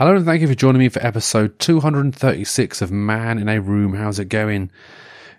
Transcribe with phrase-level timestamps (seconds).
[0.00, 3.92] Hello and thank you for joining me for episode 236 of Man in a Room.
[3.92, 4.70] How's it going?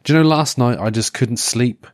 [0.03, 1.87] Do you know, last night I just couldn't sleep.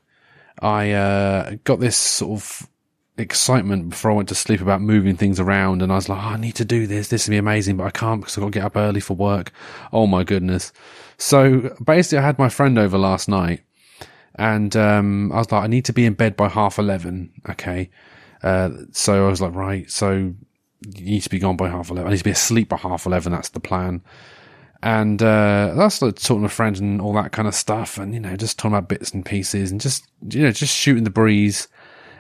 [0.62, 2.70] I uh, got this sort of
[3.18, 6.28] excitement before I went to sleep about moving things around, and I was like, oh,
[6.28, 7.08] I need to do this.
[7.08, 9.16] This will be amazing, but I can't because I've got to get up early for
[9.16, 9.54] work.
[9.94, 10.74] Oh my goodness.
[11.18, 13.62] So basically, I had my friend over last night,
[14.36, 17.32] and um, I was like, I need to be in bed by half 11.
[17.50, 17.92] Okay.
[18.44, 19.90] Uh, so I was like, right.
[19.90, 20.34] So
[20.82, 22.08] you need to be gone by half 11.
[22.08, 23.32] I need to be asleep by half 11.
[23.32, 24.02] That's the plan.
[24.84, 27.98] And, uh, that's like talking to friends and all that kind of stuff.
[27.98, 31.04] And, you know, just talking about bits and pieces and just, you know, just shooting
[31.04, 31.68] the breeze.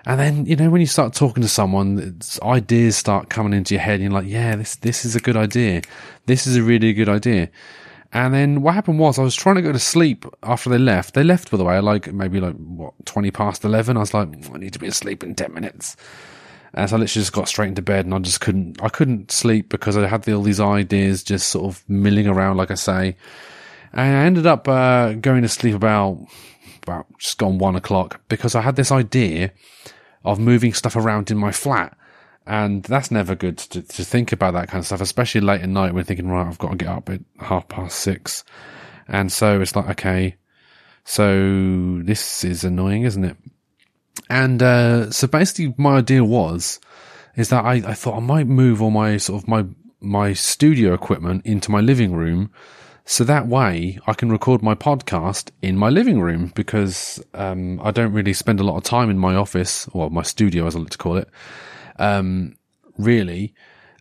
[0.05, 3.81] And then, you know, when you start talking to someone, ideas start coming into your
[3.81, 5.81] head and you're like, yeah, this, this is a good idea.
[6.26, 7.50] This is a really good idea.
[8.14, 11.14] And then what happened was I was trying to go to sleep after they left.
[11.14, 13.98] They left, by the way, like maybe like what, 20 past 11.
[13.98, 15.98] I was like, I need to be asleep in 10 minutes.
[16.77, 19.31] And so I literally just got straight into bed and I just couldn't, I couldn't
[19.31, 23.17] sleep because I had all these ideas just sort of milling around, like I say.
[23.94, 26.23] And I ended up, uh, going to sleep about,
[26.83, 29.53] about just gone one o'clock because I had this idea
[30.23, 31.98] of moving stuff around in my flat.
[32.45, 35.70] And that's never good to, to think about that kind of stuff, especially late at
[35.70, 38.44] night when thinking, right, I've got to get up at half past six.
[39.08, 40.36] And so it's like, okay,
[41.05, 43.38] so this is annoying, isn't it?
[44.30, 46.80] And uh, so basically, my idea was
[47.36, 49.66] is that I, I thought I might move all my sort of my
[50.00, 52.52] my studio equipment into my living room,
[53.06, 57.92] so that way I can record my podcast in my living room because um, I
[57.92, 60.80] don't really spend a lot of time in my office or my studio, as I
[60.80, 61.30] like to call it.
[62.00, 62.58] Um,
[62.98, 63.54] really,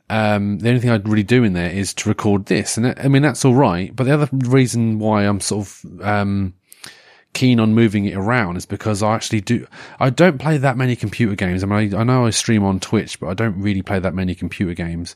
[0.08, 3.08] um, the only thing I'd really do in there is to record this, and I
[3.08, 3.94] mean that's all right.
[3.94, 6.54] But the other reason why I'm sort of um,
[7.36, 9.66] keen on moving it around is because I actually do.
[10.00, 11.62] I don't play that many computer games.
[11.62, 14.14] I mean, I, I, know I stream on Twitch, but I don't really play that
[14.14, 15.14] many computer games.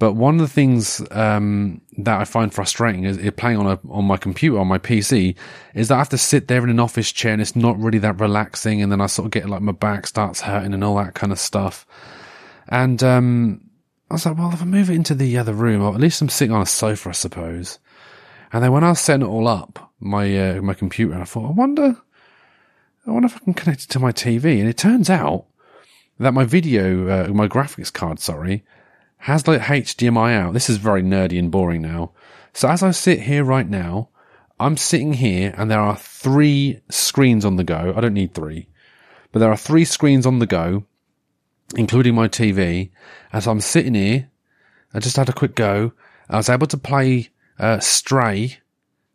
[0.00, 3.78] But one of the things um, that I find frustrating is, is, playing on a
[3.90, 5.36] on my computer on my PC
[5.74, 7.98] is that I have to sit there in an office chair and it's not really
[7.98, 8.82] that relaxing.
[8.82, 11.30] And then I sort of get like my back starts hurting and all that kind
[11.30, 11.86] of stuff.
[12.66, 13.70] And um,
[14.10, 16.20] I was like, well, if I move it into the other room, or at least
[16.20, 17.78] I'm sitting on a sofa, I suppose.
[18.52, 21.24] And then when I was setting it all up, my uh, my computer, and I
[21.24, 21.96] thought, I wonder,
[23.06, 24.60] I wonder if I can connect it to my TV.
[24.60, 25.46] And it turns out
[26.18, 28.64] that my video, uh, my graphics card, sorry,
[29.18, 30.52] has like HDMI out.
[30.52, 32.12] This is very nerdy and boring now.
[32.52, 34.10] So as I sit here right now,
[34.60, 37.94] I'm sitting here and there are three screens on the go.
[37.96, 38.68] I don't need three,
[39.32, 40.84] but there are three screens on the go,
[41.76, 42.90] including my TV.
[43.32, 44.28] As I'm sitting here,
[44.92, 45.92] I just had a quick go.
[46.28, 48.58] I was able to play uh, Stray,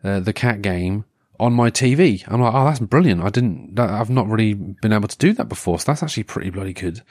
[0.04, 1.06] uh, the cat game,
[1.40, 2.24] on my TV.
[2.28, 3.24] I'm like, oh, that's brilliant.
[3.24, 5.80] I didn't, I've not really been able to do that before.
[5.80, 7.02] So that's actually pretty bloody good.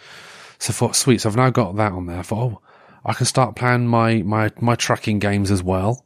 [0.58, 1.20] So I thought, sweet.
[1.20, 2.18] So I've now got that on there.
[2.18, 2.62] I thought, oh,
[3.04, 6.04] I can start playing my, my, my tracking games as well.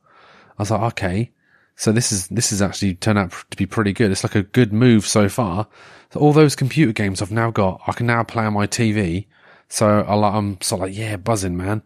[0.58, 1.30] I was like, okay.
[1.76, 4.10] So this is, this is actually turned out to be pretty good.
[4.10, 5.66] It's like a good move so far.
[6.10, 9.26] So all those computer games I've now got, I can now play on my TV.
[9.68, 11.82] So I, I'm sort of like, yeah, buzzing, man.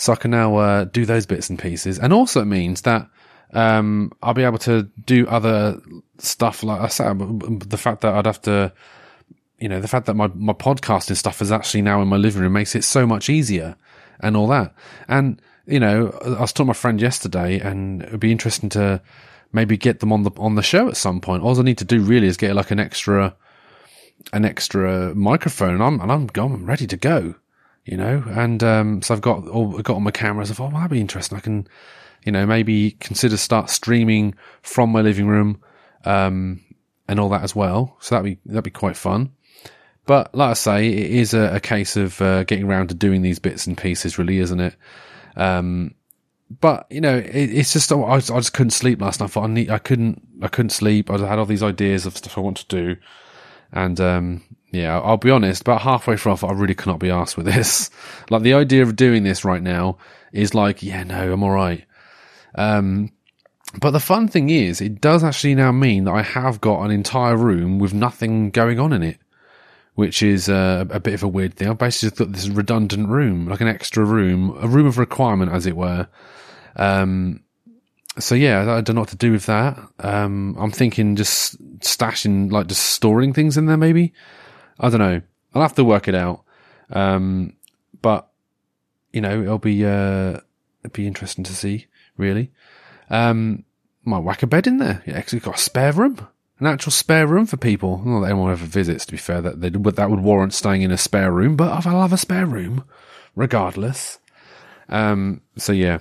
[0.00, 1.98] So I can now uh, do those bits and pieces.
[1.98, 3.06] And also it means that
[3.52, 5.78] um, I'll be able to do other
[6.16, 8.72] stuff like I said, the fact that I'd have to,
[9.58, 12.40] you know, the fact that my, my podcasting stuff is actually now in my living
[12.40, 13.76] room makes it so much easier
[14.20, 14.74] and all that.
[15.06, 18.70] And, you know, I was talking to my friend yesterday and it would be interesting
[18.70, 19.02] to
[19.52, 21.42] maybe get them on the, on the show at some point.
[21.42, 23.36] All I need to do really is get like an extra,
[24.32, 27.34] an extra microphone and I'm, and I'm, I'm ready to go
[27.84, 28.22] you know.
[28.28, 30.50] And um, so I've got all got on my cameras.
[30.50, 31.36] I thought, well, that'd be interesting.
[31.36, 31.66] I can,
[32.24, 35.62] you know, maybe consider start streaming from my living room,
[36.04, 36.60] um,
[37.08, 37.96] and all that as well.
[38.00, 39.32] So that'd be that'd be quite fun.
[40.06, 43.22] But like I say, it is a, a case of uh, getting around to doing
[43.22, 44.74] these bits and pieces, really, isn't it?
[45.36, 45.94] Um,
[46.60, 49.36] but you know, it, it's just I, I, just couldn't sleep last night.
[49.36, 51.10] I I need, I couldn't, I couldn't sleep.
[51.10, 52.96] I had all these ideas of stuff I want to do,
[53.72, 54.42] and um,
[54.72, 57.90] yeah, I'll be honest, about halfway through, I really cannot be asked with this.
[58.30, 59.98] like, the idea of doing this right now
[60.32, 61.84] is like, yeah, no, I'm alright.
[62.54, 63.12] Um,
[63.80, 66.90] but the fun thing is, it does actually now mean that I have got an
[66.90, 69.18] entire room with nothing going on in it,
[69.94, 71.68] which is uh, a bit of a weird thing.
[71.68, 75.66] I've basically thought this redundant room, like an extra room, a room of requirement, as
[75.66, 76.08] it were.
[76.76, 77.42] Um,
[78.18, 79.78] so yeah, I don't know what to do with that.
[80.00, 84.12] Um, I'm thinking just stashing, like just storing things in there, maybe.
[84.78, 85.20] I don't know.
[85.54, 86.42] I'll have to work it out.
[86.90, 87.54] Um,
[88.02, 88.28] but
[89.12, 90.40] you know, it'll be uh,
[90.82, 91.86] it'll be interesting to see.
[92.16, 92.50] Really,
[93.08, 93.64] um,
[94.04, 95.02] might whack a bed in there.
[95.06, 96.26] You actually got a spare room,
[96.58, 98.02] an actual spare room for people.
[98.04, 99.06] Not that anyone ever visits.
[99.06, 101.56] To be fair, that they, that would warrant staying in a spare room.
[101.56, 102.84] But I'll have a spare room,
[103.36, 104.18] regardless.
[104.88, 106.00] Um, so yeah.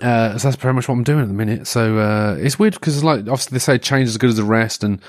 [0.00, 1.66] Uh, so that's pretty much what I'm doing at the minute.
[1.66, 4.44] So uh, it's weird because like obviously they say change is as good as the
[4.44, 5.00] rest, and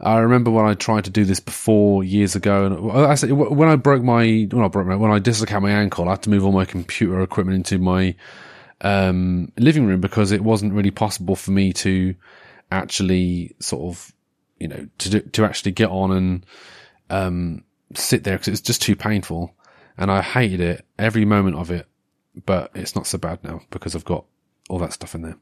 [0.00, 3.68] I remember when I tried to do this before years ago, and I said when
[3.68, 6.30] I broke my when I broke my when I dislocated my ankle, I had to
[6.30, 8.16] move all my computer equipment into my
[8.80, 12.14] um, living room because it wasn't really possible for me to
[12.72, 14.12] actually sort of
[14.58, 16.46] you know to do, to actually get on and
[17.10, 17.64] um,
[17.94, 19.54] sit there because it was just too painful,
[19.96, 21.86] and I hated it every moment of it
[22.44, 24.24] but it's not so bad now because I've got
[24.68, 25.36] all that stuff in there.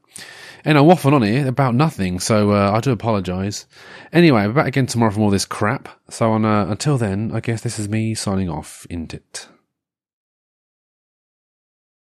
[0.63, 3.65] And I'm waffling on here about nothing, so uh, I do apologise.
[4.13, 5.89] Anyway, I'm back again tomorrow more of this crap.
[6.09, 9.47] So on, uh, until then, I guess this is me signing off, isn't it?